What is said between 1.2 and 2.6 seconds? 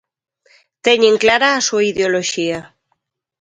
clara a súa ideoloxía.